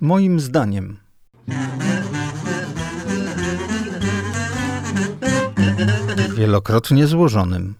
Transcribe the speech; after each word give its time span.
Moim 0.00 0.40
zdaniem. 0.40 0.96
Wielokrotnie 6.36 7.06
złożonym. 7.06 7.74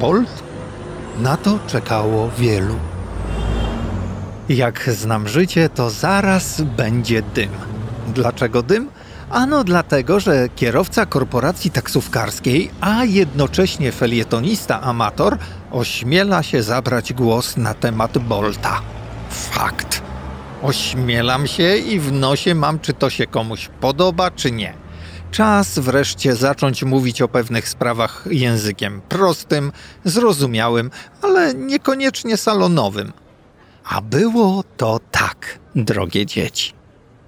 Bolt? 0.00 0.42
Na 1.18 1.36
to 1.36 1.58
czekało 1.66 2.30
wielu. 2.38 2.74
Jak 4.48 4.90
znam 4.92 5.28
życie, 5.28 5.68
to 5.68 5.90
zaraz 5.90 6.60
będzie 6.60 7.22
dym. 7.22 7.50
Dlaczego 8.14 8.62
dym? 8.62 8.88
Ano 9.30 9.64
dlatego, 9.64 10.20
że 10.20 10.48
kierowca 10.56 11.06
korporacji 11.06 11.70
taksówkarskiej, 11.70 12.70
a 12.80 13.04
jednocześnie 13.04 13.92
felietonista 13.92 14.80
amator, 14.80 15.38
ośmiela 15.70 16.42
się 16.42 16.62
zabrać 16.62 17.12
głos 17.12 17.56
na 17.56 17.74
temat 17.74 18.18
Bolta. 18.18 18.80
Fakt. 19.30 20.02
Ośmielam 20.62 21.46
się 21.46 21.76
i 21.76 22.00
w 22.00 22.12
nosie 22.12 22.54
mam, 22.54 22.80
czy 22.80 22.92
to 22.92 23.10
się 23.10 23.26
komuś 23.26 23.70
podoba, 23.80 24.30
czy 24.30 24.50
nie. 24.52 24.74
Czas 25.30 25.78
wreszcie 25.78 26.36
zacząć 26.36 26.82
mówić 26.82 27.22
o 27.22 27.28
pewnych 27.28 27.68
sprawach 27.68 28.24
językiem 28.30 29.00
prostym, 29.08 29.72
zrozumiałym, 30.04 30.90
ale 31.22 31.54
niekoniecznie 31.54 32.36
salonowym. 32.36 33.12
A 33.84 34.00
było 34.00 34.64
to 34.76 35.00
tak, 35.10 35.58
drogie 35.74 36.26
dzieci. 36.26 36.75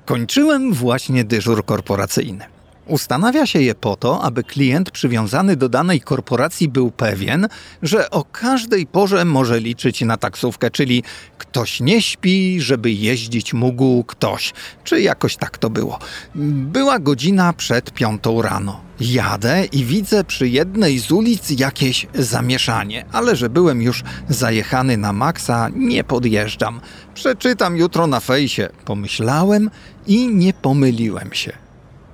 Kończyłem 0.09 0.73
właśnie 0.73 1.25
dyżur 1.25 1.65
korporacyjny. 1.65 2.45
Ustanawia 2.87 3.47
się 3.47 3.63
je 3.63 3.75
po 3.75 3.97
to, 3.97 4.23
aby 4.23 4.45
klient 4.45 4.91
przywiązany 4.91 5.57
do 5.57 5.69
danej 5.69 6.01
korporacji 6.01 6.69
był 6.69 6.91
pewien, 6.91 7.49
że 7.83 8.11
o 8.11 8.25
każdej 8.25 8.87
porze 8.87 9.25
może 9.25 9.61
liczyć 9.61 10.01
na 10.01 10.17
taksówkę, 10.17 10.71
czyli 10.71 11.03
ktoś 11.39 11.81
nie 11.81 12.03
śpi, 12.03 12.61
żeby 12.61 12.91
jeździć 12.91 13.55
mógł 13.55 14.05
ktoś, 14.05 14.53
czy 14.85 15.01
jakoś 15.01 15.37
tak 15.37 15.59
to 15.59 15.71
było. 15.71 15.99
Była 16.35 16.99
godzina 16.99 17.53
przed 17.53 17.93
piątą 17.93 18.43
rano. 18.43 18.88
Jadę 19.01 19.65
i 19.65 19.85
widzę 19.85 20.25
przy 20.25 20.49
jednej 20.49 20.99
z 20.99 21.13
ulic 21.13 21.51
jakieś 21.51 22.07
zamieszanie, 22.15 23.05
ale 23.13 23.37
że 23.37 23.51
byłem 23.51 23.83
już 23.83 24.03
zajechany 24.29 24.97
na 24.97 25.13
maksa, 25.13 25.69
nie 25.77 26.05
podjeżdżam. 26.05 26.81
Przeczytam 27.15 27.77
jutro 27.77 28.07
na 28.07 28.21
fejsie, 28.21 28.69
pomyślałem 28.85 29.71
i 30.07 30.29
nie 30.29 30.53
pomyliłem 30.53 31.33
się. 31.33 31.53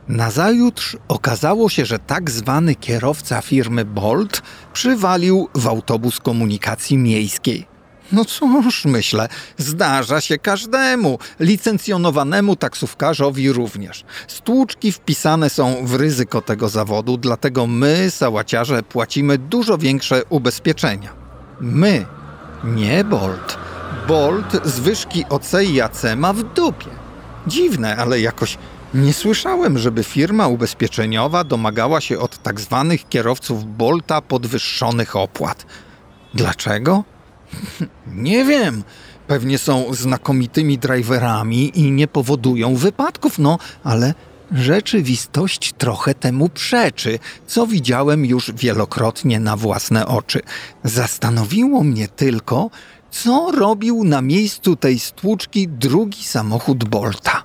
Nazajutrz 0.08 0.96
okazało 1.08 1.68
się, 1.68 1.84
że 1.84 1.98
tak 1.98 2.30
zwany 2.30 2.74
kierowca 2.74 3.40
firmy 3.40 3.84
Bolt 3.84 4.42
przywalił 4.72 5.48
w 5.54 5.66
autobus 5.66 6.20
komunikacji 6.20 6.98
miejskiej. 6.98 7.73
No 8.14 8.24
cóż, 8.24 8.84
myślę, 8.84 9.28
zdarza 9.58 10.20
się 10.20 10.38
każdemu, 10.38 11.18
licencjonowanemu 11.40 12.56
taksówkarzowi 12.56 13.52
również. 13.52 14.04
Stłuczki 14.28 14.92
wpisane 14.92 15.50
są 15.50 15.86
w 15.86 15.94
ryzyko 15.94 16.40
tego 16.42 16.68
zawodu, 16.68 17.16
dlatego 17.16 17.66
my, 17.66 18.10
sałaciarze, 18.10 18.82
płacimy 18.82 19.38
dużo 19.38 19.78
większe 19.78 20.22
ubezpieczenia. 20.28 21.12
My, 21.60 22.06
nie 22.64 23.04
Bolt. 23.04 23.58
Bolt 24.08 24.66
zwyżki 24.66 25.24
OC 25.30 25.52
i 25.72 25.80
AC 25.80 26.02
ma 26.16 26.32
w 26.32 26.42
dupie. 26.42 26.90
Dziwne, 27.46 27.96
ale 27.96 28.20
jakoś 28.20 28.58
nie 28.94 29.12
słyszałem, 29.12 29.78
żeby 29.78 30.04
firma 30.04 30.48
ubezpieczeniowa 30.48 31.44
domagała 31.44 32.00
się 32.00 32.18
od 32.18 32.42
tak 32.42 32.60
zwanych 32.60 33.08
kierowców 33.08 33.76
Bolta 33.76 34.20
podwyższonych 34.20 35.16
opłat. 35.16 35.66
Dlaczego? 36.34 37.13
Nie 38.06 38.44
wiem. 38.44 38.84
Pewnie 39.26 39.58
są 39.58 39.94
znakomitymi 39.94 40.78
driverami 40.78 41.78
i 41.78 41.90
nie 41.90 42.08
powodują 42.08 42.74
wypadków, 42.74 43.38
no 43.38 43.58
ale 43.84 44.14
rzeczywistość 44.52 45.72
trochę 45.78 46.14
temu 46.14 46.48
przeczy, 46.48 47.18
co 47.46 47.66
widziałem 47.66 48.26
już 48.26 48.52
wielokrotnie 48.52 49.40
na 49.40 49.56
własne 49.56 50.06
oczy. 50.06 50.40
Zastanowiło 50.84 51.84
mnie 51.84 52.08
tylko, 52.08 52.70
co 53.10 53.52
robił 53.52 54.04
na 54.04 54.22
miejscu 54.22 54.76
tej 54.76 54.98
stłuczki 54.98 55.68
drugi 55.68 56.24
samochód 56.24 56.84
Bolta. 56.84 57.42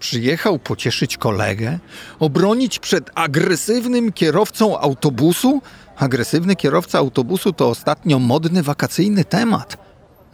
Przyjechał 0.00 0.58
pocieszyć 0.58 1.16
kolegę, 1.16 1.78
obronić 2.18 2.78
przed 2.78 3.10
agresywnym 3.14 4.12
kierowcą 4.12 4.78
autobusu? 4.78 5.62
Agresywny 5.96 6.56
kierowca 6.56 6.98
autobusu 6.98 7.52
to 7.52 7.68
ostatnio 7.68 8.18
modny 8.18 8.62
wakacyjny 8.62 9.24
temat. 9.24 9.76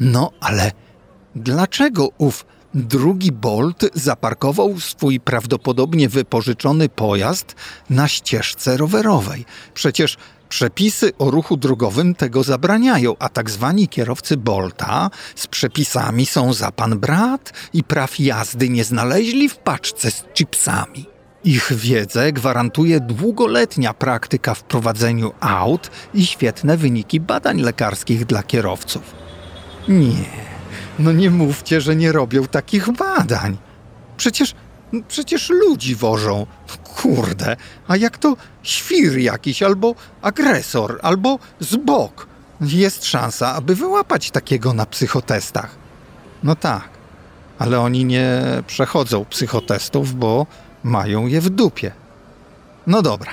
No 0.00 0.30
ale 0.40 0.72
dlaczego 1.34 2.08
ów 2.18 2.46
drugi 2.74 3.32
Bolt 3.32 3.84
zaparkował 3.94 4.80
swój 4.80 5.20
prawdopodobnie 5.20 6.08
wypożyczony 6.08 6.88
pojazd 6.88 7.54
na 7.90 8.08
ścieżce 8.08 8.76
rowerowej? 8.76 9.44
Przecież 9.74 10.16
Przepisy 10.50 11.12
o 11.18 11.30
ruchu 11.30 11.56
drogowym 11.56 12.14
tego 12.14 12.42
zabraniają, 12.42 13.16
a 13.18 13.28
tak 13.28 13.50
zwani 13.50 13.88
kierowcy 13.88 14.36
Bolta 14.36 15.10
z 15.34 15.46
przepisami 15.46 16.26
są 16.26 16.52
za 16.52 16.72
pan 16.72 16.98
brat 16.98 17.52
i 17.72 17.84
praw 17.84 18.20
jazdy 18.20 18.68
nie 18.68 18.84
znaleźli 18.84 19.48
w 19.48 19.56
paczce 19.56 20.10
z 20.10 20.24
chipsami. 20.34 21.06
Ich 21.44 21.72
wiedzę 21.76 22.32
gwarantuje 22.32 23.00
długoletnia 23.00 23.94
praktyka 23.94 24.54
w 24.54 24.62
prowadzeniu 24.62 25.32
aut 25.40 25.90
i 26.14 26.26
świetne 26.26 26.76
wyniki 26.76 27.20
badań 27.20 27.60
lekarskich 27.60 28.26
dla 28.26 28.42
kierowców. 28.42 29.02
Nie, 29.88 30.24
no 30.98 31.12
nie 31.12 31.30
mówcie, 31.30 31.80
że 31.80 31.96
nie 31.96 32.12
robią 32.12 32.46
takich 32.46 32.92
badań. 32.92 33.56
Przecież 34.16 34.54
Przecież 35.08 35.50
ludzi 35.50 35.96
wożą. 35.96 36.46
Kurde, 36.84 37.56
a 37.88 37.96
jak 37.96 38.18
to 38.18 38.36
świr 38.62 39.18
jakiś, 39.18 39.62
albo 39.62 39.94
agresor, 40.22 40.98
albo 41.02 41.38
zbok. 41.60 42.26
Jest 42.60 43.04
szansa, 43.04 43.54
aby 43.54 43.74
wyłapać 43.74 44.30
takiego 44.30 44.72
na 44.72 44.86
psychotestach. 44.86 45.76
No 46.42 46.56
tak, 46.56 46.88
ale 47.58 47.80
oni 47.80 48.04
nie 48.04 48.42
przechodzą 48.66 49.24
psychotestów, 49.24 50.14
bo 50.14 50.46
mają 50.84 51.26
je 51.26 51.40
w 51.40 51.50
dupie. 51.50 51.92
No 52.86 53.02
dobra, 53.02 53.32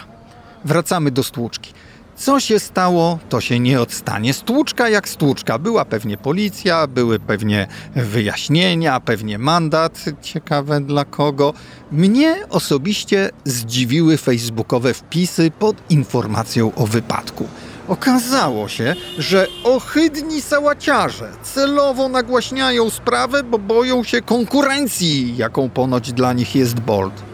wracamy 0.65 1.11
do 1.11 1.23
stłuczki. 1.23 1.73
Co 2.17 2.39
się 2.39 2.59
stało, 2.59 3.19
to 3.29 3.41
się 3.41 3.59
nie 3.59 3.81
odstanie. 3.81 4.33
Stłuczka 4.33 4.89
jak 4.89 5.09
stłuczka. 5.09 5.59
Była 5.59 5.85
pewnie 5.85 6.17
policja, 6.17 6.87
były 6.87 7.19
pewnie 7.19 7.67
wyjaśnienia, 7.95 8.99
pewnie 8.99 9.39
mandat. 9.39 10.05
Ciekawe 10.21 10.81
dla 10.81 11.05
kogo. 11.05 11.53
Mnie 11.91 12.35
osobiście 12.49 13.29
zdziwiły 13.45 14.17
facebookowe 14.17 14.93
wpisy 14.93 15.51
pod 15.51 15.75
informacją 15.89 16.75
o 16.75 16.87
wypadku. 16.87 17.47
Okazało 17.87 18.67
się, 18.67 18.95
że 19.17 19.47
ohydni 19.63 20.41
sałaciarze 20.41 21.29
celowo 21.43 22.09
nagłaśniają 22.09 22.89
sprawę, 22.89 23.43
bo 23.43 23.59
boją 23.59 24.03
się 24.03 24.21
konkurencji, 24.21 25.37
jaką 25.37 25.69
ponoć 25.69 26.13
dla 26.13 26.33
nich 26.33 26.55
jest 26.55 26.79
Bolt. 26.79 27.26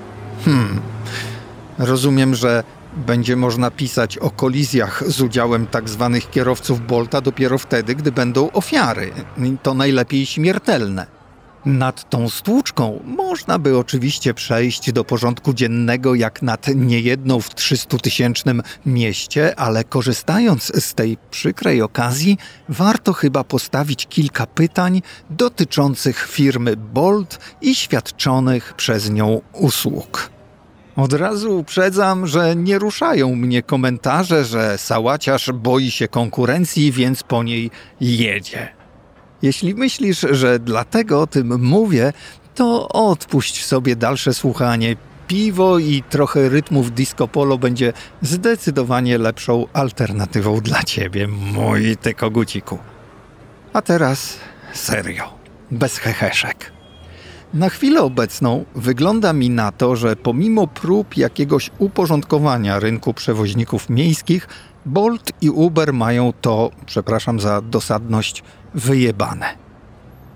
Hmm. 0.45 0.81
Rozumiem, 1.77 2.35
że 2.35 2.63
będzie 2.97 3.35
można 3.35 3.71
pisać 3.71 4.17
o 4.17 4.29
kolizjach 4.29 5.03
z 5.07 5.21
udziałem 5.21 5.67
tzw. 5.71 6.09
Tak 6.13 6.31
kierowców 6.31 6.87
Bolta 6.87 7.21
dopiero 7.21 7.57
wtedy, 7.57 7.95
gdy 7.95 8.11
będą 8.11 8.51
ofiary. 8.51 9.11
To 9.63 9.73
najlepiej 9.73 10.25
śmiertelne. 10.25 11.07
Nad 11.65 12.09
tą 12.09 12.29
stłuczką 12.29 12.99
można 13.05 13.59
by 13.59 13.77
oczywiście 13.77 14.33
przejść 14.33 14.91
do 14.91 15.03
porządku 15.03 15.53
dziennego 15.53 16.15
jak 16.15 16.41
nad 16.41 16.67
niejedną 16.75 17.41
w 17.41 17.49
300-tysięcznym 17.49 18.61
mieście, 18.85 19.59
ale 19.59 19.83
korzystając 19.83 20.83
z 20.85 20.93
tej 20.93 21.17
przykrej 21.31 21.81
okazji, 21.81 22.37
warto 22.69 23.13
chyba 23.13 23.43
postawić 23.43 24.07
kilka 24.07 24.47
pytań 24.47 25.01
dotyczących 25.29 26.27
firmy 26.27 26.77
Bolt 26.77 27.39
i 27.61 27.75
świadczonych 27.75 28.73
przez 28.73 29.09
nią 29.09 29.41
usług. 29.53 30.32
Od 30.95 31.13
razu 31.13 31.59
uprzedzam, 31.59 32.27
że 32.27 32.55
nie 32.55 32.79
ruszają 32.79 33.35
mnie 33.35 33.63
komentarze, 33.63 34.45
że 34.45 34.77
sałaciarz 34.77 35.51
boi 35.51 35.91
się 35.91 36.07
konkurencji, 36.07 36.91
więc 36.91 37.23
po 37.23 37.43
niej 37.43 37.71
jedzie. 38.01 38.69
Jeśli 39.41 39.75
myślisz, 39.75 40.25
że 40.31 40.59
dlatego 40.59 41.21
o 41.21 41.27
tym 41.27 41.61
mówię, 41.61 42.13
to 42.55 42.89
odpuść 42.89 43.65
sobie 43.65 43.95
dalsze 43.95 44.33
słuchanie. 44.33 44.95
Piwo 45.27 45.79
i 45.79 46.03
trochę 46.09 46.49
rytmów 46.49 46.91
disco 46.91 47.27
polo 47.27 47.57
będzie 47.57 47.93
zdecydowanie 48.21 49.17
lepszą 49.17 49.67
alternatywą 49.73 50.59
dla 50.59 50.83
ciebie, 50.83 51.27
mój 51.27 51.97
ty 51.97 52.13
koguciku. 52.13 52.77
A 53.73 53.81
teraz 53.81 54.37
serio, 54.73 55.33
bez 55.71 55.97
heheszek. 55.97 56.72
Na 57.53 57.69
chwilę 57.69 58.01
obecną 58.01 58.65
wygląda 58.75 59.33
mi 59.33 59.49
na 59.49 59.71
to, 59.71 59.95
że 59.95 60.15
pomimo 60.15 60.67
prób 60.67 61.17
jakiegoś 61.17 61.71
uporządkowania 61.77 62.79
rynku 62.79 63.13
przewoźników 63.13 63.89
miejskich, 63.89 64.47
Bolt 64.85 65.31
i 65.41 65.49
Uber 65.49 65.93
mają 65.93 66.33
to, 66.41 66.71
przepraszam 66.85 67.39
za 67.39 67.61
dosadność, 67.61 68.43
wyjebane. 68.73 69.62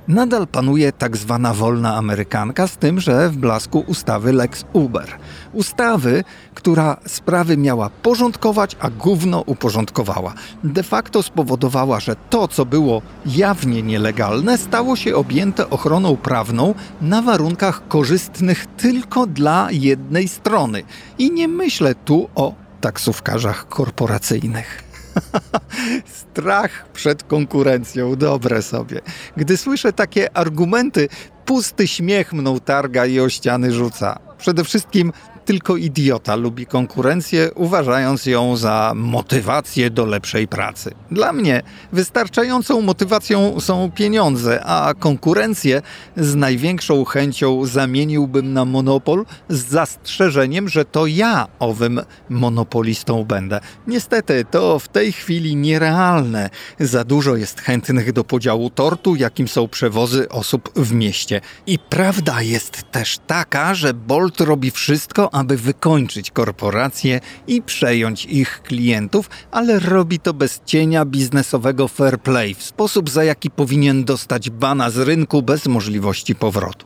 Nadal 0.07 0.47
panuje 0.47 0.91
tak 0.91 1.17
zwana 1.17 1.53
wolna 1.53 1.95
amerykanka, 1.95 2.67
z 2.67 2.77
tym, 2.77 2.99
że 2.99 3.29
w 3.29 3.37
blasku 3.37 3.83
ustawy 3.87 4.33
Lex 4.33 4.65
Uber. 4.73 5.17
Ustawy, 5.53 6.23
która 6.53 6.97
sprawy 7.05 7.57
miała 7.57 7.89
porządkować, 7.89 8.75
a 8.79 8.89
gówno 8.89 9.43
uporządkowała. 9.45 10.33
De 10.63 10.83
facto 10.83 11.23
spowodowała, 11.23 11.99
że 11.99 12.15
to, 12.29 12.47
co 12.47 12.65
było 12.65 13.01
jawnie 13.25 13.83
nielegalne, 13.83 14.57
stało 14.57 14.95
się 14.95 15.15
objęte 15.15 15.69
ochroną 15.69 16.17
prawną 16.17 16.73
na 17.01 17.21
warunkach 17.21 17.87
korzystnych 17.87 18.65
tylko 18.77 19.27
dla 19.27 19.67
jednej 19.71 20.27
strony. 20.27 20.83
I 21.17 21.31
nie 21.31 21.47
myślę 21.47 21.95
tu 21.95 22.29
o 22.35 22.53
taksówkarzach 22.81 23.67
korporacyjnych. 23.67 24.86
Strach 26.05 26.89
przed 26.93 27.23
konkurencją, 27.23 28.15
dobre 28.15 28.61
sobie. 28.61 29.01
Gdy 29.37 29.57
słyszę 29.57 29.93
takie 29.93 30.37
argumenty, 30.37 31.09
pusty 31.45 31.87
śmiech 31.87 32.33
mną 32.33 32.59
targa 32.59 33.05
i 33.05 33.19
o 33.19 33.29
ściany 33.29 33.71
rzuca. 33.71 34.19
Przede 34.37 34.63
wszystkim 34.63 35.13
tylko 35.47 35.77
idiota 35.77 36.35
lubi 36.35 36.65
konkurencję, 36.65 37.51
uważając 37.55 38.25
ją 38.25 38.57
za 38.57 38.93
motywację 38.95 39.89
do 39.89 40.05
lepszej 40.05 40.47
pracy. 40.47 40.91
Dla 41.11 41.33
mnie 41.33 41.61
wystarczającą 41.91 42.81
motywacją 42.81 43.59
są 43.59 43.91
pieniądze, 43.91 44.65
a 44.65 44.93
konkurencję 44.99 45.81
z 46.17 46.35
największą 46.35 47.05
chęcią 47.05 47.65
zamieniłbym 47.65 48.53
na 48.53 48.65
monopol 48.65 49.25
z 49.49 49.65
zastrzeżeniem, 49.65 50.69
że 50.69 50.85
to 50.85 51.05
ja 51.05 51.47
owym 51.59 52.01
monopolistą 52.29 53.23
będę. 53.23 53.59
Niestety 53.87 54.45
to 54.51 54.79
w 54.79 54.87
tej 54.87 55.11
chwili 55.11 55.55
nierealne. 55.55 56.49
Za 56.79 57.03
dużo 57.03 57.35
jest 57.35 57.61
chętnych 57.61 58.13
do 58.13 58.23
podziału 58.23 58.69
tortu, 58.69 59.15
jakim 59.15 59.47
są 59.47 59.67
przewozy 59.67 60.29
osób 60.29 60.71
w 60.75 60.93
mieście. 60.93 61.41
I 61.67 61.79
prawda 61.79 62.41
jest 62.41 62.91
też 62.91 63.19
taka, 63.27 63.75
że 63.75 63.93
Bolt 63.93 64.41
robi 64.41 64.71
wszystko, 64.71 65.36
aby 65.37 65.57
wykończyć 65.57 66.31
korporacje 66.31 67.19
i 67.47 67.61
przejąć 67.61 68.25
ich 68.25 68.61
klientów, 68.61 69.29
ale 69.51 69.79
robi 69.79 70.19
to 70.19 70.33
bez 70.33 70.61
cienia 70.65 71.05
biznesowego 71.05 71.87
fair 71.87 72.19
play, 72.19 72.53
w 72.53 72.63
sposób 72.63 73.09
za 73.09 73.23
jaki 73.23 73.49
powinien 73.51 74.03
dostać 74.03 74.49
bana 74.49 74.89
z 74.89 74.97
rynku 74.97 75.41
bez 75.41 75.65
możliwości 75.65 76.35
powrotu. 76.35 76.85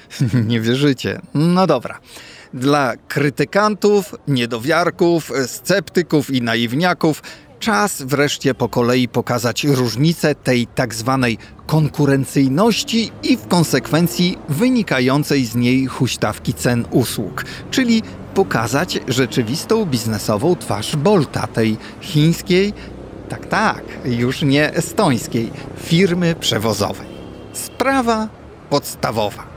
Nie 0.48 0.60
wierzycie? 0.60 1.20
No 1.34 1.66
dobra. 1.66 1.98
Dla 2.54 2.96
krytykantów, 3.08 4.14
niedowiarków, 4.28 5.32
sceptyków 5.46 6.30
i 6.30 6.42
naiwniaków 6.42 7.22
czas 7.62 8.02
wreszcie 8.02 8.54
po 8.54 8.68
kolei 8.68 9.08
pokazać 9.08 9.64
różnicę 9.64 10.34
tej 10.34 10.66
tak 10.66 10.94
zwanej 10.94 11.38
konkurencyjności 11.66 13.12
i 13.22 13.36
w 13.36 13.48
konsekwencji 13.48 14.38
wynikającej 14.48 15.44
z 15.44 15.54
niej 15.54 15.86
huśtawki 15.86 16.54
cen 16.54 16.84
usług, 16.90 17.44
czyli 17.70 18.02
pokazać 18.34 19.00
rzeczywistą 19.08 19.86
biznesową 19.86 20.56
twarz 20.56 20.96
Bolta, 20.96 21.46
tej 21.46 21.76
chińskiej, 22.00 22.72
tak, 23.28 23.46
tak, 23.46 23.82
już 24.04 24.42
nie 24.42 24.74
estońskiej, 24.74 25.50
firmy 25.82 26.34
przewozowej. 26.40 27.06
Sprawa 27.52 28.28
podstawowa. 28.70 29.51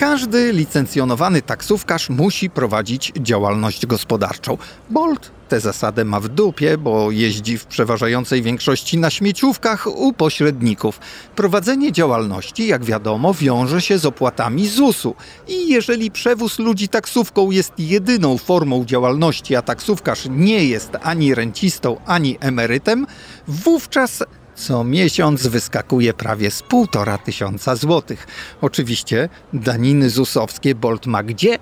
Każdy 0.00 0.52
licencjonowany 0.52 1.42
taksówkarz 1.42 2.10
musi 2.10 2.50
prowadzić 2.50 3.12
działalność 3.16 3.86
gospodarczą. 3.86 4.58
Bolt 4.90 5.30
tę 5.48 5.60
zasadę 5.60 6.04
ma 6.04 6.20
w 6.20 6.28
dupie, 6.28 6.78
bo 6.78 7.10
jeździ 7.10 7.58
w 7.58 7.66
przeważającej 7.66 8.42
większości 8.42 8.98
na 8.98 9.10
śmieciówkach 9.10 9.86
u 9.86 10.12
pośredników. 10.12 11.00
Prowadzenie 11.36 11.92
działalności, 11.92 12.66
jak 12.66 12.84
wiadomo, 12.84 13.34
wiąże 13.34 13.80
się 13.80 13.98
z 13.98 14.06
opłatami 14.06 14.68
ZUS-u. 14.68 15.14
I 15.48 15.68
jeżeli 15.68 16.10
przewóz 16.10 16.58
ludzi 16.58 16.88
taksówką 16.88 17.50
jest 17.50 17.72
jedyną 17.78 18.38
formą 18.38 18.84
działalności, 18.84 19.56
a 19.56 19.62
taksówkarz 19.62 20.28
nie 20.30 20.64
jest 20.64 20.90
ani 21.02 21.34
rencistą, 21.34 21.96
ani 22.06 22.36
emerytem, 22.40 23.06
wówczas 23.48 24.22
co 24.54 24.84
miesiąc 24.84 25.46
wyskakuje 25.46 26.14
prawie 26.14 26.50
z 26.50 26.62
półtora 26.62 27.18
tysiąca 27.18 27.76
złotych. 27.76 28.26
Oczywiście 28.60 29.28
daniny 29.52 30.10
zusowskie 30.10 30.74
Bolt 30.74 31.06
ma 31.06 31.22
gdzie? 31.22 31.58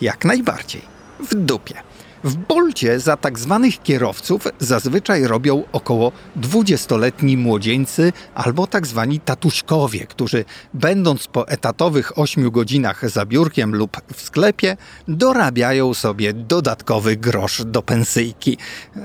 Jak 0.00 0.24
najbardziej. 0.24 0.82
W 1.30 1.34
dupie. 1.34 1.93
W 2.24 2.36
Bolcie 2.36 3.00
za 3.00 3.16
tak 3.16 3.38
zwanych 3.38 3.82
kierowców 3.82 4.48
zazwyczaj 4.58 5.24
robią 5.24 5.62
około 5.72 6.12
20-letni 6.40 7.36
młodzieńcy 7.36 8.12
albo 8.34 8.66
tak 8.66 8.86
zwani 8.86 9.20
tatuśkowie, 9.20 10.06
którzy 10.06 10.44
będąc 10.74 11.26
po 11.26 11.48
etatowych 11.48 12.18
8 12.18 12.50
godzinach 12.50 13.10
za 13.10 13.26
biurkiem 13.26 13.74
lub 13.74 13.96
w 14.14 14.22
sklepie, 14.22 14.76
dorabiają 15.08 15.94
sobie 15.94 16.32
dodatkowy 16.32 17.16
grosz 17.16 17.62
do 17.64 17.82
pensyjki. 17.82 18.58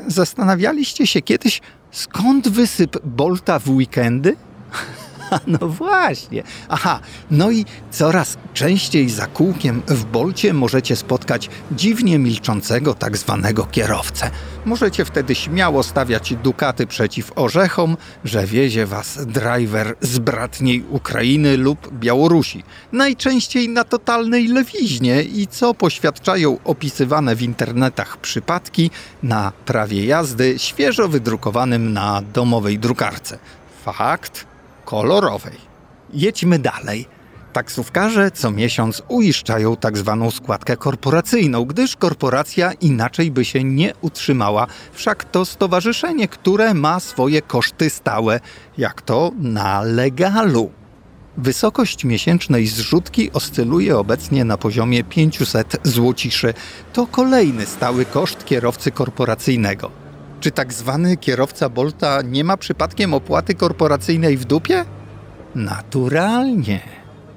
Zastanawialiście 0.08 1.08
się 1.08 1.22
kiedyś, 1.22 1.62
skąd 1.92 2.50
wysyp 2.50 2.98
Bolta 3.04 3.60
w 3.60 3.70
weekendy? 3.70 4.36
No 5.48 5.68
właśnie. 5.68 6.44
Aha, 6.70 7.00
no 7.32 7.52
i 7.52 7.66
coraz 7.92 8.38
częściej 8.54 9.10
za 9.10 9.28
kółkiem 9.28 9.82
w 9.88 10.06
Bolcie 10.06 10.54
możecie 10.54 10.96
spotkać 10.96 11.50
dziwnie 11.72 12.20
milczącego 12.20 12.94
tak 12.94 13.18
zwanego 13.18 13.66
kierowcę. 13.66 14.32
Możecie 14.66 15.06
wtedy 15.06 15.36
śmiało 15.36 15.84
stawiać 15.84 16.34
dukaty 16.44 16.88
przeciw 16.88 17.32
orzechom, 17.36 17.98
że 18.26 18.46
wiezie 18.46 18.86
was 18.86 19.26
driver 19.26 19.96
z 20.02 20.20
bratniej 20.20 20.84
Ukrainy 20.90 21.58
lub 21.58 21.94
Białorusi. 21.94 22.64
Najczęściej 22.92 23.70
na 23.70 23.84
totalnej 23.84 24.48
lewiźnie 24.48 25.24
i 25.24 25.48
co 25.48 25.74
poświadczają 25.74 26.58
opisywane 26.64 27.36
w 27.36 27.42
internetach 27.42 28.18
przypadki 28.18 28.92
na 29.24 29.52
prawie 29.66 30.06
jazdy 30.06 30.60
świeżo 30.60 31.08
wydrukowanym 31.08 31.94
na 31.94 32.22
domowej 32.34 32.80
drukarce. 32.80 33.40
Fakt 33.84 34.49
kolorowej. 34.90 35.58
Jedźmy 36.14 36.60
dalej. 36.60 37.06
Taksówkarze 37.54 38.32
co 38.32 38.52
miesiąc 38.52 39.04
uiszczają 39.08 39.76
tak 39.76 39.98
zwaną 39.98 40.32
składkę 40.32 40.78
korporacyjną, 40.78 41.66
gdyż 41.66 41.96
korporacja 41.96 42.72
inaczej 42.72 43.32
by 43.32 43.46
się 43.46 43.64
nie 43.64 43.94
utrzymała. 44.02 44.68
Wszak 44.94 45.26
to 45.26 45.46
stowarzyszenie, 45.46 46.28
które 46.28 46.74
ma 46.74 47.00
swoje 47.00 47.42
koszty 47.42 47.90
stałe, 47.90 48.40
jak 48.78 49.02
to 49.02 49.32
na 49.40 49.82
legalu. 49.82 50.72
Wysokość 51.38 52.06
miesięcznej 52.06 52.68
zrzutki 52.68 53.32
oscyluje 53.32 53.98
obecnie 53.98 54.46
na 54.46 54.58
poziomie 54.58 55.04
500 55.04 55.78
złociszy. 55.84 56.54
To 56.94 57.08
kolejny 57.08 57.66
stały 57.66 58.06
koszt 58.06 58.46
kierowcy 58.46 58.92
korporacyjnego. 58.92 60.09
Czy 60.40 60.52
tak 60.52 60.74
zwany 60.74 61.18
kierowca 61.18 61.70
Bolta 61.70 62.22
nie 62.22 62.44
ma 62.44 62.58
przypadkiem 62.58 63.14
opłaty 63.14 63.56
korporacyjnej 63.56 64.38
w 64.38 64.46
dupie? 64.46 64.86
Naturalnie. 65.56 66.80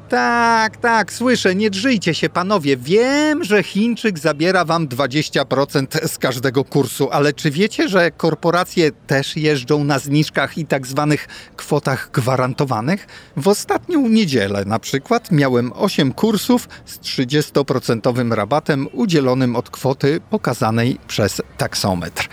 Tak, 0.09 0.77
tak, 0.77 1.13
słyszę, 1.13 1.55
nie 1.55 1.71
drżyjcie 1.71 2.15
się 2.15 2.29
panowie. 2.29 2.77
Wiem, 2.77 3.45
że 3.45 3.63
Chińczyk 3.63 4.19
zabiera 4.19 4.65
wam 4.65 4.89
20% 4.89 6.09
z 6.09 6.19
każdego 6.19 6.65
kursu, 6.65 7.09
ale 7.13 7.33
czy 7.33 7.51
wiecie, 7.51 7.89
że 7.89 8.11
korporacje 8.11 8.91
też 9.07 9.37
jeżdżą 9.37 9.85
na 9.85 9.99
zniżkach 9.99 10.59
i 10.59 10.67
tak 10.67 10.87
zwanych 10.87 11.29
kwotach 11.57 12.11
gwarantowanych? 12.13 13.07
W 13.37 13.49
ostatnią 13.49 14.09
niedzielę 14.09 14.65
na 14.65 14.79
przykład 14.79 15.33
miałem 15.33 15.73
8 15.73 16.13
kursów 16.13 16.69
z 16.85 16.99
30% 16.99 18.33
rabatem 18.33 18.89
udzielonym 18.93 19.57
od 19.57 19.71
kwoty 19.71 20.21
pokazanej 20.31 20.99
przez 21.09 21.43
taksometr. 21.59 22.29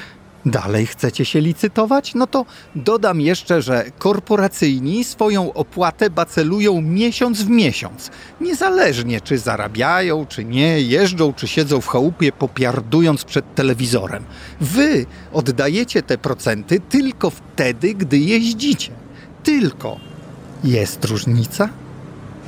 Dalej 0.46 0.86
chcecie 0.86 1.26
się 1.26 1.42
licytować? 1.42 2.16
No 2.16 2.28
to 2.28 2.46
dodam 2.76 3.22
jeszcze, 3.22 3.62
że 3.62 3.86
korporacyjni 3.98 5.04
swoją 5.04 5.54
opłatę 5.54 6.10
bacelują 6.10 6.82
miesiąc 6.82 7.42
w 7.42 7.50
miesiąc. 7.50 8.12
Niezależnie 8.42 9.22
czy 9.22 9.38
zarabiają, 9.38 10.26
czy 10.26 10.46
nie, 10.46 10.82
jeżdżą, 10.82 11.34
czy 11.34 11.48
siedzą 11.48 11.82
w 11.82 11.88
chałupie 11.88 12.32
popiardując 12.32 13.24
przed 13.24 13.56
telewizorem. 13.56 14.24
Wy 14.62 15.06
oddajecie 15.34 16.04
te 16.04 16.18
procenty 16.18 16.80
tylko 16.90 17.30
wtedy, 17.30 17.94
gdy 17.94 18.18
jeździcie. 18.18 18.92
Tylko. 19.44 20.00
Jest 20.64 21.06
różnica? 21.06 21.70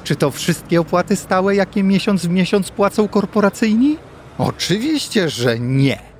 Czy 0.03 0.15
to 0.15 0.31
wszystkie 0.31 0.81
opłaty 0.81 1.15
stałe, 1.15 1.55
jakie 1.55 1.83
miesiąc 1.83 2.25
w 2.25 2.29
miesiąc 2.29 2.71
płacą 2.71 3.07
korporacyjni? 3.07 3.97
Oczywiście, 4.37 5.29
że 5.29 5.59
nie. 5.59 6.10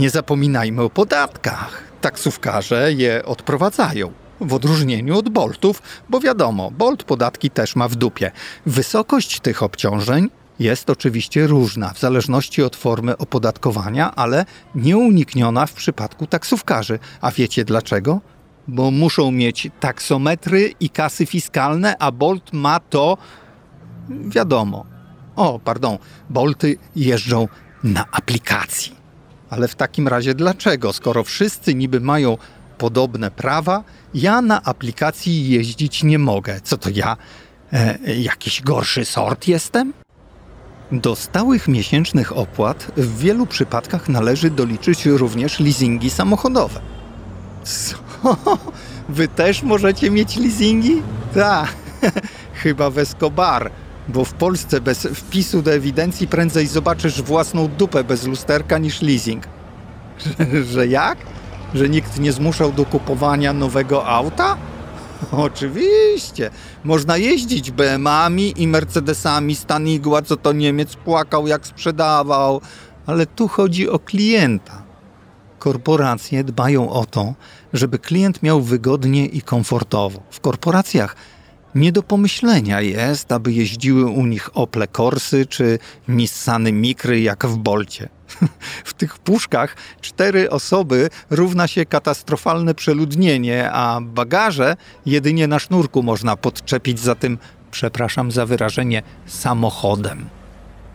Nie 0.00 0.10
zapominajmy 0.10 0.82
o 0.82 0.90
podatkach. 0.90 1.82
Taksówkarze 2.00 2.92
je 2.92 3.24
odprowadzają. 3.24 4.12
W 4.40 4.54
odróżnieniu 4.54 5.18
od 5.18 5.28
Boltów, 5.28 5.82
bo 6.08 6.20
wiadomo, 6.20 6.70
Bolt 6.70 7.04
podatki 7.04 7.50
też 7.50 7.76
ma 7.76 7.88
w 7.88 7.96
dupie. 7.96 8.30
Wysokość 8.66 9.40
tych 9.40 9.62
obciążeń 9.62 10.30
jest 10.58 10.90
oczywiście 10.90 11.46
różna 11.46 11.92
w 11.92 11.98
zależności 11.98 12.62
od 12.62 12.76
formy 12.76 13.16
opodatkowania, 13.16 14.14
ale 14.14 14.44
nieunikniona 14.74 15.66
w 15.66 15.72
przypadku 15.72 16.26
taksówkarzy. 16.26 16.98
A 17.20 17.30
wiecie 17.30 17.64
dlaczego? 17.64 18.20
Bo 18.68 18.90
muszą 18.90 19.30
mieć 19.30 19.68
taksometry 19.80 20.74
i 20.80 20.90
kasy 20.90 21.26
fiskalne, 21.26 21.98
a 21.98 22.12
Bolt 22.12 22.52
ma 22.52 22.80
to 22.80 23.18
wiadomo. 24.08 24.86
O, 25.36 25.58
pardon, 25.64 25.98
Bolty 26.30 26.78
jeżdżą 26.96 27.48
na 27.84 28.04
aplikacji. 28.12 28.99
Ale 29.50 29.68
w 29.68 29.74
takim 29.74 30.08
razie 30.08 30.34
dlaczego? 30.34 30.92
Skoro 30.92 31.24
wszyscy 31.24 31.74
niby 31.74 32.00
mają 32.00 32.38
podobne 32.78 33.30
prawa, 33.30 33.84
ja 34.14 34.42
na 34.42 34.62
aplikacji 34.62 35.50
jeździć 35.50 36.02
nie 36.02 36.18
mogę. 36.18 36.60
Co 36.60 36.78
to 36.78 36.90
ja? 36.94 37.16
E, 37.72 37.98
jakiś 38.14 38.62
gorszy 38.62 39.04
sort 39.04 39.48
jestem? 39.48 39.92
Do 40.92 41.16
stałych 41.16 41.68
miesięcznych 41.68 42.36
opłat 42.36 42.92
w 42.96 43.18
wielu 43.18 43.46
przypadkach 43.46 44.08
należy 44.08 44.50
doliczyć 44.50 45.06
również 45.06 45.60
leasingi 45.60 46.10
samochodowe. 46.10 46.80
Co? 47.64 47.96
Wy 49.08 49.28
też 49.28 49.62
możecie 49.62 50.10
mieć 50.10 50.36
leasingi? 50.36 51.02
Tak, 51.34 51.76
chyba 52.62 52.90
w 52.90 52.98
Escobar, 52.98 53.70
bo 54.10 54.24
w 54.24 54.32
Polsce 54.32 54.80
bez 54.80 55.02
wpisu 55.02 55.62
do 55.62 55.72
ewidencji 55.72 56.28
prędzej 56.28 56.66
zobaczysz 56.66 57.22
własną 57.22 57.68
dupę 57.68 58.04
bez 58.04 58.26
lusterka 58.26 58.78
niż 58.78 59.02
leasing. 59.02 59.44
Że, 60.18 60.64
że 60.72 60.86
jak? 60.86 61.18
Że 61.74 61.88
nikt 61.88 62.18
nie 62.18 62.32
zmuszał 62.32 62.72
do 62.72 62.84
kupowania 62.84 63.52
nowego 63.52 64.06
auta? 64.06 64.56
Oczywiście. 65.30 66.50
Można 66.84 67.16
jeździć 67.16 67.70
BM-ami 67.70 68.62
i 68.62 68.68
Mercedesami 68.68 69.54
Stanigła, 69.54 70.22
co 70.22 70.36
to 70.36 70.52
Niemiec 70.52 70.96
płakał 70.96 71.46
jak 71.46 71.66
sprzedawał. 71.66 72.60
Ale 73.06 73.26
tu 73.26 73.48
chodzi 73.48 73.88
o 73.88 73.98
klienta. 73.98 74.82
Korporacje 75.58 76.44
dbają 76.44 76.90
o 76.90 77.04
to, 77.06 77.34
żeby 77.72 77.98
klient 77.98 78.42
miał 78.42 78.60
wygodnie 78.60 79.26
i 79.26 79.42
komfortowo. 79.42 80.20
W 80.30 80.40
korporacjach 80.40 81.16
nie 81.74 81.92
do 81.92 82.02
pomyślenia 82.02 82.80
jest, 82.80 83.32
aby 83.32 83.52
jeździły 83.52 84.06
u 84.06 84.26
nich 84.26 84.50
Ople 84.54 84.88
Corsy 84.88 85.46
czy 85.46 85.78
Nissany 86.08 86.72
Mikry 86.72 87.20
jak 87.20 87.46
w 87.46 87.56
Bolcie. 87.56 88.08
W 88.84 88.94
tych 88.94 89.18
puszkach 89.18 89.76
cztery 90.00 90.50
osoby 90.50 91.10
równa 91.30 91.66
się 91.66 91.86
katastrofalne 91.86 92.74
przeludnienie, 92.74 93.70
a 93.72 94.00
bagaże 94.00 94.76
jedynie 95.06 95.46
na 95.46 95.58
sznurku 95.58 96.02
można 96.02 96.36
podczepić 96.36 97.00
za 97.00 97.14
tym, 97.14 97.38
przepraszam 97.70 98.32
za 98.32 98.46
wyrażenie, 98.46 99.02
samochodem. 99.26 100.39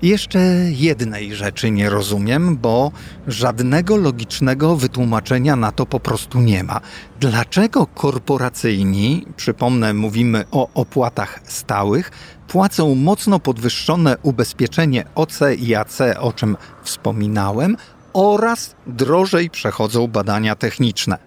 Jeszcze 0.01 0.39
jednej 0.69 1.35
rzeczy 1.35 1.71
nie 1.71 1.89
rozumiem, 1.89 2.57
bo 2.57 2.91
żadnego 3.27 3.97
logicznego 3.97 4.75
wytłumaczenia 4.75 5.55
na 5.55 5.71
to 5.71 5.85
po 5.85 5.99
prostu 5.99 6.41
nie 6.41 6.63
ma. 6.63 6.81
Dlaczego 7.19 7.87
korporacyjni, 7.87 9.25
przypomnę, 9.35 9.93
mówimy 9.93 10.45
o 10.51 10.69
opłatach 10.73 11.39
stałych, 11.43 12.11
płacą 12.47 12.95
mocno 12.95 13.39
podwyższone 13.39 14.17
ubezpieczenie 14.23 15.05
OC 15.15 15.39
i 15.57 15.75
AC, 15.75 15.99
o 16.19 16.33
czym 16.33 16.57
wspominałem, 16.83 17.77
oraz 18.13 18.75
drożej 18.87 19.49
przechodzą 19.49 20.07
badania 20.07 20.55
techniczne? 20.55 21.17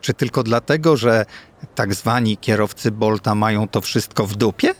Czy 0.00 0.14
tylko 0.14 0.42
dlatego, 0.42 0.96
że 0.96 1.26
tak 1.74 1.94
zwani 1.94 2.36
kierowcy 2.36 2.90
Bolta 2.90 3.34
mają 3.34 3.68
to 3.68 3.80
wszystko 3.80 4.26
w 4.26 4.36
dupie? 4.36 4.74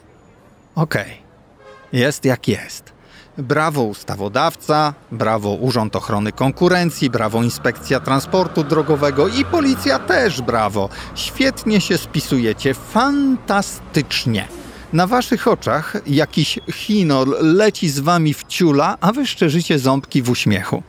Okej, 0.75 1.03
okay. 1.03 2.01
jest 2.01 2.25
jak 2.25 2.49
jest. 2.49 2.96
Brawo 3.39 3.83
ustawodawca, 3.83 4.95
brawo 5.13 5.55
Urząd 5.55 5.97
Ochrony 5.97 6.33
Konkurencji, 6.33 7.11
brawo 7.11 7.43
Inspekcja 7.43 8.01
Transportu 8.01 8.65
Drogowego 8.65 9.29
i 9.29 9.45
policja 9.45 9.99
też 9.99 10.43
brawo. 10.43 10.89
Świetnie 11.15 11.81
się 11.81 11.99
spisujecie, 11.99 12.75
fantastycznie. 12.75 14.49
Na 14.93 15.07
waszych 15.07 15.49
oczach 15.49 15.97
jakiś 16.07 16.59
chinol 16.73 17.37
leci 17.41 17.89
z 17.89 17.99
wami 17.99 18.35
w 18.35 18.45
ciula, 18.45 18.97
a 19.01 19.13
wy 19.13 19.27
szczerzycie 19.27 19.79
ząbki 19.79 20.23
w 20.23 20.31
uśmiechu. 20.31 20.83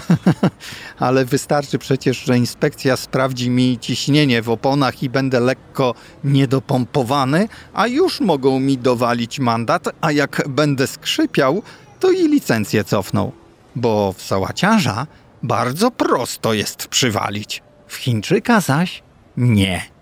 Ale 0.98 1.24
wystarczy 1.24 1.78
przecież, 1.78 2.24
że 2.24 2.38
inspekcja 2.38 2.96
sprawdzi 2.96 3.50
mi 3.50 3.78
ciśnienie 3.78 4.42
w 4.42 4.50
oponach 4.50 5.02
i 5.02 5.10
będę 5.10 5.40
lekko 5.40 5.94
niedopompowany, 6.24 7.48
a 7.74 7.86
już 7.86 8.20
mogą 8.20 8.60
mi 8.60 8.78
dowalić 8.78 9.38
mandat, 9.38 9.88
a 10.00 10.12
jak 10.12 10.42
będę 10.48 10.86
skrzypiał, 10.86 11.62
to 12.00 12.10
i 12.10 12.28
licencję 12.28 12.84
cofną. 12.84 13.32
Bo 13.76 14.14
w 14.16 14.22
sałaciarza 14.22 15.06
bardzo 15.42 15.90
prosto 15.90 16.52
jest 16.52 16.86
przywalić. 16.86 17.62
W 17.86 17.96
Chińczyka 17.96 18.60
zaś 18.60 19.02
nie. 19.36 19.92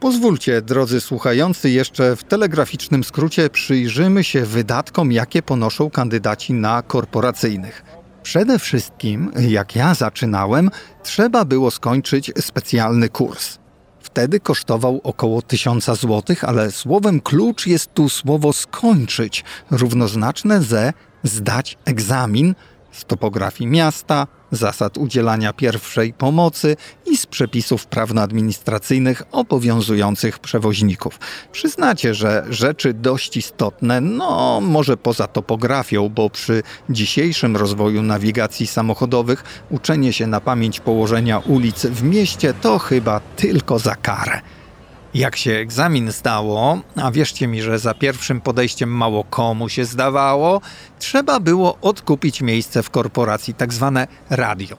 Pozwólcie, 0.00 0.62
drodzy 0.62 1.00
słuchający, 1.00 1.70
jeszcze 1.70 2.16
w 2.16 2.24
telegraficznym 2.24 3.04
skrócie 3.04 3.50
przyjrzymy 3.50 4.24
się 4.24 4.44
wydatkom, 4.44 5.12
jakie 5.12 5.42
ponoszą 5.42 5.90
kandydaci 5.90 6.52
na 6.52 6.82
korporacyjnych. 6.82 8.01
Przede 8.22 8.58
wszystkim, 8.58 9.32
jak 9.48 9.76
ja 9.76 9.94
zaczynałem, 9.94 10.70
trzeba 11.02 11.44
było 11.44 11.70
skończyć 11.70 12.32
specjalny 12.40 13.08
kurs. 13.08 13.58
Wtedy 14.00 14.40
kosztował 14.40 15.00
około 15.04 15.42
1000 15.42 15.84
zł, 15.84 16.36
ale 16.42 16.70
słowem 16.70 17.20
klucz 17.20 17.66
jest 17.66 17.94
tu 17.94 18.08
słowo 18.08 18.52
skończyć, 18.52 19.44
równoznaczne 19.70 20.62
ze 20.62 20.92
zdać 21.22 21.78
egzamin 21.84 22.54
z 22.92 23.04
topografii 23.04 23.70
miasta, 23.70 24.26
zasad 24.52 24.98
udzielania 24.98 25.52
pierwszej 25.52 26.12
pomocy 26.12 26.76
i 27.06 27.16
z 27.16 27.26
przepisów 27.26 27.86
prawno-administracyjnych 27.86 29.22
obowiązujących 29.32 30.38
przewoźników. 30.38 31.18
Przyznacie, 31.52 32.14
że 32.14 32.44
rzeczy 32.50 32.94
dość 32.94 33.36
istotne, 33.36 34.00
no 34.00 34.60
może 34.60 34.96
poza 34.96 35.26
topografią, 35.26 36.08
bo 36.08 36.30
przy 36.30 36.62
dzisiejszym 36.90 37.56
rozwoju 37.56 38.02
nawigacji 38.02 38.66
samochodowych 38.66 39.44
uczenie 39.70 40.12
się 40.12 40.26
na 40.26 40.40
pamięć 40.40 40.80
położenia 40.80 41.38
ulic 41.38 41.86
w 41.86 42.02
mieście 42.02 42.54
to 42.54 42.78
chyba 42.78 43.20
tylko 43.20 43.78
za 43.78 43.96
karę. 43.96 44.40
Jak 45.14 45.36
się 45.36 45.52
egzamin 45.52 46.12
zdało, 46.12 46.80
a 46.96 47.10
wierzcie 47.10 47.46
mi, 47.46 47.62
że 47.62 47.78
za 47.78 47.94
pierwszym 47.94 48.40
podejściem 48.40 48.88
mało 48.88 49.24
komu 49.24 49.68
się 49.68 49.84
zdawało, 49.84 50.60
trzeba 50.98 51.40
było 51.40 51.78
odkupić 51.80 52.40
miejsce 52.40 52.82
w 52.82 52.90
korporacji, 52.90 53.54
tak 53.54 53.72
zwane 53.72 54.06
radio. 54.30 54.76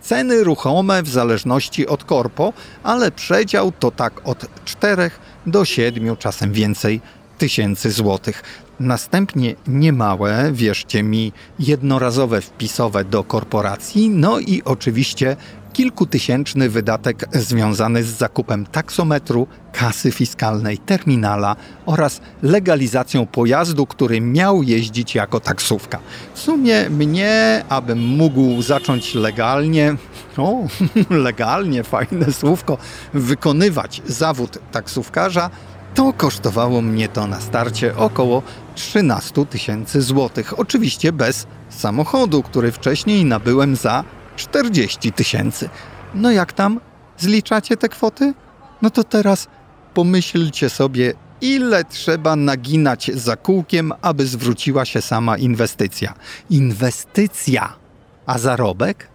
Ceny 0.00 0.44
ruchome 0.44 1.02
w 1.02 1.08
zależności 1.08 1.86
od 1.86 2.04
korpo, 2.04 2.52
ale 2.82 3.10
przedział 3.10 3.72
to 3.72 3.90
tak 3.90 4.20
od 4.24 4.46
4 4.64 5.10
do 5.46 5.64
7, 5.64 6.16
czasem 6.16 6.52
więcej 6.52 7.00
tysięcy 7.38 7.90
złotych. 7.90 8.42
Następnie 8.80 9.54
niemałe, 9.66 10.50
wierzcie 10.52 11.02
mi, 11.02 11.32
jednorazowe 11.58 12.40
wpisowe 12.40 13.04
do 13.04 13.24
korporacji, 13.24 14.10
no 14.10 14.38
i 14.38 14.62
oczywiście 14.64 15.36
kilkutysięczny 15.72 16.68
wydatek 16.68 17.28
związany 17.32 18.04
z 18.04 18.06
zakupem 18.06 18.66
taksometru, 18.66 19.46
kasy 19.72 20.12
fiskalnej, 20.12 20.78
terminala 20.78 21.56
oraz 21.86 22.20
legalizacją 22.42 23.26
pojazdu, 23.26 23.86
który 23.86 24.20
miał 24.20 24.62
jeździć 24.62 25.14
jako 25.14 25.40
taksówka. 25.40 25.98
W 26.34 26.40
sumie 26.40 26.90
mnie, 26.90 27.64
abym 27.68 27.98
mógł 27.98 28.62
zacząć 28.62 29.14
legalnie, 29.14 29.94
o, 30.36 30.58
legalnie, 31.10 31.84
fajne 31.84 32.32
słówko, 32.32 32.78
wykonywać 33.14 34.02
zawód 34.06 34.58
taksówkarza, 34.72 35.50
to 35.94 36.12
kosztowało 36.12 36.82
mnie 36.82 37.08
to 37.08 37.26
na 37.26 37.40
starcie 37.40 37.96
około 37.96 38.42
13 38.74 39.46
tysięcy 39.46 40.02
złotych. 40.02 40.58
Oczywiście 40.58 41.12
bez 41.12 41.46
samochodu, 41.68 42.42
który 42.42 42.72
wcześniej 42.72 43.24
nabyłem 43.24 43.76
za 43.76 44.04
40 44.36 45.12
tysięcy. 45.12 45.68
No 46.14 46.30
jak 46.30 46.52
tam? 46.52 46.80
Zliczacie 47.18 47.76
te 47.76 47.88
kwoty? 47.88 48.34
No 48.82 48.90
to 48.90 49.04
teraz 49.04 49.48
pomyślcie 49.94 50.70
sobie, 50.70 51.14
ile 51.40 51.84
trzeba 51.84 52.36
naginać 52.36 53.10
za 53.14 53.36
kółkiem, 53.36 53.92
aby 54.02 54.26
zwróciła 54.26 54.84
się 54.84 55.02
sama 55.02 55.36
inwestycja. 55.38 56.14
Inwestycja! 56.50 57.72
A 58.26 58.38
zarobek? 58.38 59.08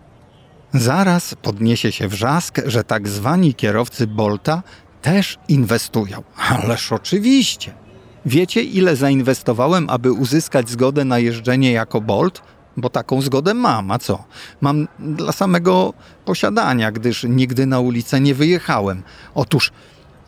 Zaraz 0.74 1.36
podniesie 1.42 1.92
się 1.92 2.08
wrzask, 2.08 2.62
że 2.66 2.84
tak 2.84 3.08
zwani 3.08 3.54
kierowcy 3.54 4.08
Bolta 4.08 4.64
też 5.02 5.38
inwestują. 5.48 6.24
Ależ 6.50 6.92
oczywiście. 6.92 7.74
Wiecie, 8.26 8.64
ile 8.64 8.96
zainwestowałem, 8.96 9.90
aby 9.90 10.12
uzyskać 10.12 10.70
zgodę 10.70 11.06
na 11.06 11.20
jeżdżenie 11.20 11.72
jako 11.72 12.02
Bolt? 12.02 12.42
Bo 12.78 12.90
taką 12.90 13.22
zgodę 13.22 13.54
mam, 13.54 13.92
a 13.92 14.00
co? 14.00 14.24
Mam 14.62 14.88
dla 15.00 15.32
samego 15.32 15.94
posiadania, 16.26 16.92
gdyż 16.92 17.24
nigdy 17.24 17.66
na 17.66 17.80
ulicę 17.80 18.20
nie 18.20 18.36
wyjechałem. 18.36 19.04
Otóż 19.36 19.72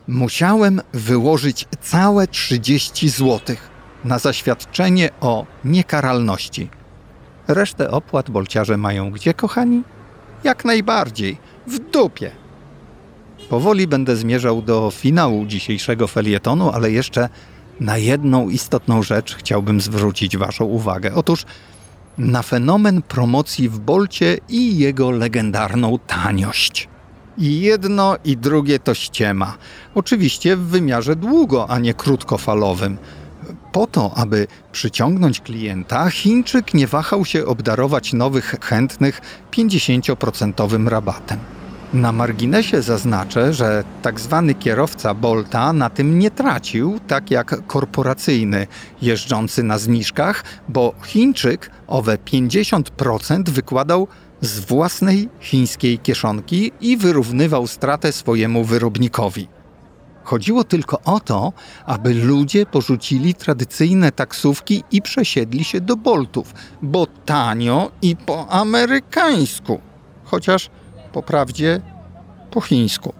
musiałem 0.08 0.80
wyłożyć 0.92 1.66
całe 1.80 2.26
30 2.26 3.08
złotych. 3.08 3.70
na 4.04 4.18
zaświadczenie 4.18 5.10
o 5.20 5.46
niekaralności. 5.64 6.68
Resztę 7.48 7.90
opłat 7.90 8.30
bolciarze 8.30 8.76
mają 8.76 9.10
gdzie, 9.10 9.34
kochani? 9.34 9.82
Jak 10.44 10.64
najbardziej, 10.64 11.36
w 11.66 11.78
dupie. 11.78 12.30
Powoli 13.48 13.86
będę 13.86 14.16
zmierzał 14.16 14.62
do 14.62 14.90
finału 14.90 15.46
dzisiejszego 15.46 16.06
felietonu, 16.06 16.70
ale 16.70 16.90
jeszcze 16.90 17.28
na 17.80 17.98
jedną 17.98 18.48
istotną 18.48 19.02
rzecz 19.02 19.34
chciałbym 19.34 19.80
zwrócić 19.80 20.36
Waszą 20.36 20.64
uwagę. 20.64 21.14
Otóż 21.14 21.44
na 22.18 22.42
fenomen 22.42 23.02
promocji 23.02 23.68
w 23.68 23.78
Bolcie 23.78 24.38
i 24.48 24.78
jego 24.78 25.10
legendarną 25.10 25.98
taniość. 26.06 26.88
I 27.38 27.60
jedno 27.60 28.16
i 28.24 28.36
drugie 28.36 28.78
to 28.78 28.94
ściema. 28.94 29.56
Oczywiście 29.94 30.56
w 30.56 30.60
wymiarze 30.60 31.16
długo, 31.16 31.70
a 31.70 31.78
nie 31.78 31.94
krótkofalowym. 31.94 32.98
Po 33.72 33.86
to, 33.86 34.12
aby 34.16 34.46
przyciągnąć 34.72 35.40
klienta, 35.40 36.10
Chińczyk 36.10 36.74
nie 36.74 36.86
wahał 36.86 37.24
się 37.24 37.46
obdarować 37.46 38.12
nowych 38.12 38.56
chętnych 38.60 39.20
50% 39.52 40.88
rabatem. 40.88 41.38
Na 41.94 42.12
marginesie 42.12 42.82
zaznaczę, 42.82 43.54
że 43.54 43.84
tak 44.02 44.20
zwany 44.20 44.54
kierowca 44.54 45.14
Bolta 45.14 45.72
na 45.72 45.90
tym 45.90 46.18
nie 46.18 46.30
tracił, 46.30 47.00
tak 47.06 47.30
jak 47.30 47.66
korporacyjny 47.66 48.66
jeżdżący 49.02 49.62
na 49.62 49.78
zniżkach, 49.78 50.44
bo 50.68 50.94
Chińczyk 51.04 51.70
owe 51.86 52.16
50% 52.16 53.48
wykładał 53.48 54.08
z 54.40 54.60
własnej 54.60 55.28
chińskiej 55.40 55.98
kieszonki 55.98 56.72
i 56.80 56.96
wyrównywał 56.96 57.66
stratę 57.66 58.12
swojemu 58.12 58.64
wyrobnikowi. 58.64 59.48
Chodziło 60.24 60.64
tylko 60.64 61.00
o 61.04 61.20
to, 61.20 61.52
aby 61.86 62.14
ludzie 62.14 62.66
porzucili 62.66 63.34
tradycyjne 63.34 64.12
taksówki 64.12 64.84
i 64.90 65.02
przesiedli 65.02 65.64
się 65.64 65.80
do 65.80 65.96
Boltów, 65.96 66.54
bo 66.82 67.06
tanio 67.06 67.90
i 68.02 68.16
po 68.16 68.48
amerykańsku. 68.48 69.80
Chociaż 70.24 70.70
po 71.12 71.22
prawdzie 71.22 71.80
po 72.50 72.60
chińsku. 72.60 73.12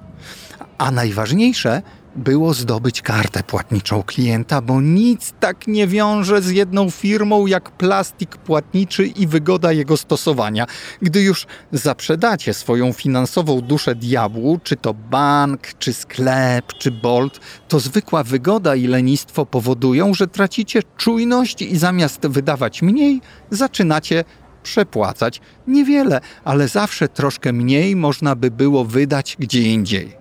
A 0.78 0.90
najważniejsze 0.90 1.82
było 2.16 2.54
zdobyć 2.54 3.02
kartę 3.02 3.42
płatniczą 3.42 4.02
klienta, 4.02 4.62
bo 4.62 4.80
nic 4.80 5.34
tak 5.40 5.66
nie 5.66 5.86
wiąże 5.86 6.42
z 6.42 6.50
jedną 6.50 6.90
firmą 6.90 7.46
jak 7.46 7.70
plastik 7.70 8.36
płatniczy 8.36 9.06
i 9.06 9.26
wygoda 9.26 9.72
jego 9.72 9.96
stosowania. 9.96 10.66
Gdy 11.02 11.22
już 11.22 11.46
zaprzedacie 11.72 12.54
swoją 12.54 12.92
finansową 12.92 13.60
duszę 13.60 13.94
diabłu, 13.94 14.60
czy 14.64 14.76
to 14.76 14.94
bank, 14.94 15.60
czy 15.78 15.92
sklep, 15.92 16.72
czy 16.78 16.90
bolt, 16.90 17.40
to 17.68 17.80
zwykła 17.80 18.24
wygoda 18.24 18.74
i 18.74 18.86
lenistwo 18.86 19.46
powodują, 19.46 20.14
że 20.14 20.26
tracicie 20.26 20.82
czujność 20.96 21.62
i 21.62 21.78
zamiast 21.78 22.26
wydawać 22.26 22.82
mniej, 22.82 23.20
zaczynacie 23.50 24.24
przepłacać. 24.62 25.40
Niewiele, 25.66 26.20
ale 26.44 26.68
zawsze 26.68 27.08
troszkę 27.08 27.52
mniej 27.52 27.96
można 27.96 28.36
by 28.36 28.50
było 28.50 28.84
wydać 28.84 29.36
gdzie 29.38 29.62
indziej. 29.62 30.20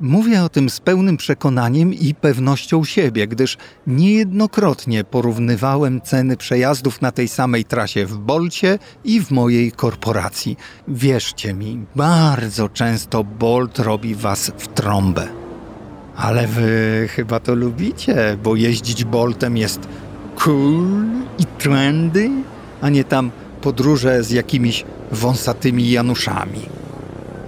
Mówię 0.00 0.42
o 0.42 0.48
tym 0.48 0.70
z 0.70 0.80
pełnym 0.80 1.16
przekonaniem 1.16 1.94
i 1.94 2.14
pewnością 2.14 2.84
siebie, 2.84 3.26
gdyż 3.26 3.56
niejednokrotnie 3.86 5.04
porównywałem 5.04 6.00
ceny 6.00 6.36
przejazdów 6.36 7.02
na 7.02 7.12
tej 7.12 7.28
samej 7.28 7.64
trasie 7.64 8.06
w 8.06 8.18
Bolcie 8.18 8.78
i 9.04 9.20
w 9.20 9.30
mojej 9.30 9.72
korporacji. 9.72 10.56
Wierzcie 10.88 11.54
mi, 11.54 11.84
bardzo 11.96 12.68
często 12.68 13.24
Bolt 13.24 13.78
robi 13.78 14.14
was 14.14 14.52
w 14.58 14.68
trąbę. 14.68 15.28
Ale 16.16 16.46
wy 16.46 17.08
chyba 17.10 17.40
to 17.40 17.54
lubicie, 17.54 18.38
bo 18.42 18.56
jeździć 18.56 19.04
Boltem 19.04 19.56
jest 19.56 19.88
cool 20.36 21.04
i 21.38 21.44
trendy, 21.58 22.30
a 22.80 22.88
nie 22.88 23.04
tam 23.04 23.30
podróże 23.64 24.22
z 24.22 24.30
jakimiś 24.30 24.84
wąsatymi 25.12 25.90
Januszami. 25.90 26.60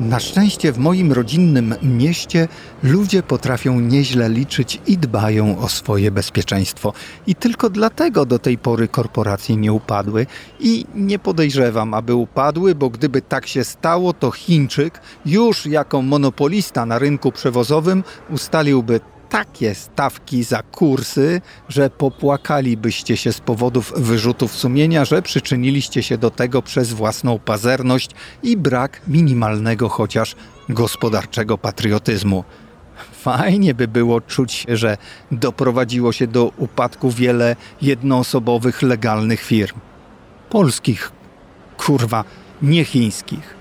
Na 0.00 0.20
szczęście 0.20 0.72
w 0.72 0.78
moim 0.78 1.12
rodzinnym 1.12 1.74
mieście 1.82 2.48
ludzie 2.82 3.22
potrafią 3.22 3.80
nieźle 3.80 4.28
liczyć 4.28 4.80
i 4.86 4.98
dbają 4.98 5.58
o 5.58 5.68
swoje 5.68 6.10
bezpieczeństwo. 6.10 6.92
I 7.26 7.34
tylko 7.34 7.70
dlatego 7.70 8.26
do 8.26 8.38
tej 8.38 8.58
pory 8.58 8.88
korporacje 8.88 9.56
nie 9.56 9.72
upadły 9.72 10.26
i 10.60 10.86
nie 10.94 11.18
podejrzewam, 11.18 11.94
aby 11.94 12.14
upadły, 12.14 12.74
bo 12.74 12.90
gdyby 12.90 13.22
tak 13.22 13.46
się 13.46 13.64
stało, 13.64 14.12
to 14.12 14.30
Chińczyk 14.30 15.00
już 15.26 15.66
jako 15.66 16.02
monopolista 16.02 16.86
na 16.86 16.98
rynku 16.98 17.32
przewozowym 17.32 18.04
ustaliłby 18.30 19.00
takie 19.28 19.74
stawki 19.74 20.44
za 20.44 20.62
kursy, 20.62 21.40
że 21.68 21.90
popłakalibyście 21.90 23.16
się 23.16 23.32
z 23.32 23.40
powodów 23.40 23.92
wyrzutów 23.96 24.56
sumienia, 24.56 25.04
że 25.04 25.22
przyczyniliście 25.22 26.02
się 26.02 26.18
do 26.18 26.30
tego 26.30 26.62
przez 26.62 26.92
własną 26.92 27.38
pazerność 27.38 28.10
i 28.42 28.56
brak 28.56 29.00
minimalnego 29.08 29.88
chociaż 29.88 30.36
gospodarczego 30.68 31.58
patriotyzmu. 31.58 32.44
Fajnie 33.12 33.74
by 33.74 33.88
było 33.88 34.20
czuć, 34.20 34.66
że 34.68 34.96
doprowadziło 35.32 36.12
się 36.12 36.26
do 36.26 36.52
upadku 36.56 37.10
wiele 37.10 37.56
jednoosobowych 37.82 38.82
legalnych 38.82 39.40
firm. 39.42 39.78
Polskich, 40.50 41.12
kurwa, 41.76 42.24
nie 42.62 42.84
chińskich. 42.84 43.56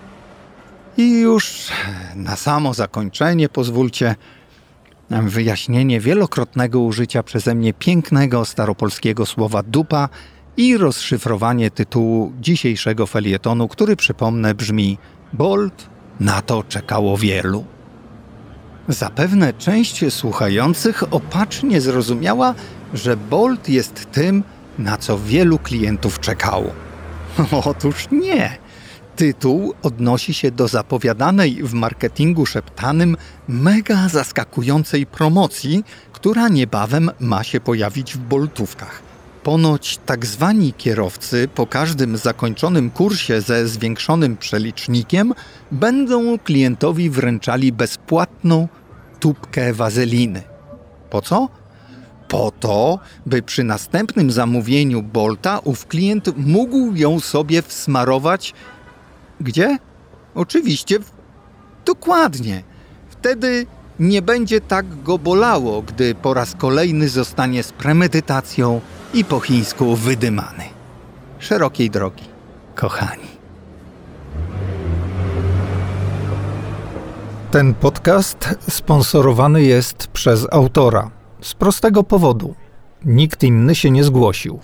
I 0.97 1.19
już 1.19 1.67
na 2.15 2.36
samo 2.36 2.73
zakończenie 2.73 3.49
pozwólcie 3.49 4.15
wyjaśnienie 5.09 5.99
wielokrotnego 5.99 6.79
użycia 6.79 7.23
przeze 7.23 7.55
mnie 7.55 7.73
pięknego 7.73 8.45
staropolskiego 8.45 9.25
słowa 9.25 9.63
dupa 9.63 10.09
i 10.57 10.77
rozszyfrowanie 10.77 11.71
tytułu 11.71 12.33
dzisiejszego 12.41 13.07
felietonu, 13.07 13.67
który 13.67 13.95
przypomnę 13.95 14.55
brzmi 14.55 14.97
Bolt 15.33 15.89
na 16.19 16.41
to 16.41 16.63
czekało 16.63 17.17
wielu. 17.17 17.65
Zapewne 18.87 19.53
część 19.53 20.13
słuchających 20.13 21.13
opacznie 21.13 21.81
zrozumiała, 21.81 22.55
że 22.93 23.17
Bolt 23.17 23.69
jest 23.69 24.11
tym, 24.11 24.43
na 24.79 24.97
co 24.97 25.19
wielu 25.19 25.59
klientów 25.59 26.19
czekało. 26.19 26.71
Otóż 27.65 28.07
nie. 28.11 28.64
Tytuł 29.15 29.73
odnosi 29.84 30.34
się 30.34 30.51
do 30.51 30.67
zapowiadanej 30.67 31.63
w 31.63 31.73
marketingu 31.73 32.45
szeptanym 32.45 33.17
mega 33.47 34.10
zaskakującej 34.10 35.06
promocji, 35.06 35.84
która 36.12 36.47
niebawem 36.47 37.12
ma 37.19 37.43
się 37.43 37.60
pojawić 37.60 38.13
w 38.13 38.17
boltówkach. 38.17 39.01
Ponoć 39.43 39.99
tak 40.06 40.25
zwani 40.25 40.73
kierowcy 40.73 41.47
po 41.56 41.67
każdym 41.67 42.17
zakończonym 42.17 42.89
kursie 42.89 43.41
ze 43.41 43.67
zwiększonym 43.67 44.38
przelicznikiem 44.38 45.34
będą 45.71 46.39
klientowi 46.39 47.10
wręczali 47.10 47.71
bezpłatną 47.71 48.67
tubkę 49.19 49.73
wazeliny. 49.73 50.43
Po 51.10 51.21
co? 51.21 51.49
Po 52.28 52.51
to, 52.60 52.99
by 53.25 53.41
przy 53.41 53.63
następnym 53.63 54.32
zamówieniu 54.32 55.04
Bolta 55.04 55.60
ów 55.63 55.88
klient 55.88 56.30
mógł 56.38 56.95
ją 56.95 57.19
sobie 57.19 57.62
wsmarować 57.62 58.54
gdzie? 59.41 59.78
Oczywiście, 60.36 61.00
dokładnie. 61.86 62.63
Wtedy 63.10 63.65
nie 64.00 64.21
będzie 64.21 64.62
tak 64.62 65.04
go 65.04 65.17
bolało, 65.17 65.82
gdy 65.82 66.15
po 66.15 66.34
raz 66.34 66.56
kolejny 66.56 67.10
zostanie 67.10 67.63
z 67.63 67.71
premedytacją 67.71 68.82
i 69.13 69.26
po 69.26 69.39
chińsku 69.39 69.95
wydymany. 69.95 70.63
Szerokiej 71.39 71.89
drogi, 71.89 72.24
kochani. 72.76 73.36
Ten 77.52 77.74
podcast 77.74 78.56
sponsorowany 78.69 79.63
jest 79.63 80.08
przez 80.08 80.48
autora. 80.52 81.12
Z 81.41 81.54
prostego 81.54 82.04
powodu. 82.04 82.56
Nikt 83.06 83.43
inny 83.43 83.76
się 83.76 83.91
nie 83.91 84.04
zgłosił. 84.04 84.60